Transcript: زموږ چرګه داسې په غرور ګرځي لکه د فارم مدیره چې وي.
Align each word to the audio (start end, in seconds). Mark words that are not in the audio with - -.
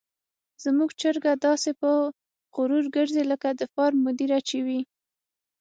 زموږ 0.63 0.89
چرګه 1.01 1.33
داسې 1.47 1.71
په 1.81 1.89
غرور 2.55 2.85
ګرځي 2.95 3.23
لکه 3.31 3.49
د 3.59 3.61
فارم 3.73 3.99
مدیره 4.07 4.39
چې 4.49 4.57
وي. 4.65 4.81